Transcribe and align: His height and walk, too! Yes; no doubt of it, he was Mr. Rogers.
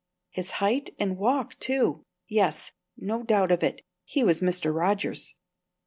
His 0.31 0.49
height 0.57 0.95
and 0.97 1.15
walk, 1.15 1.59
too! 1.59 2.01
Yes; 2.27 2.71
no 2.97 3.21
doubt 3.21 3.51
of 3.51 3.61
it, 3.61 3.83
he 4.03 4.23
was 4.23 4.41
Mr. 4.41 4.73
Rogers. 4.73 5.35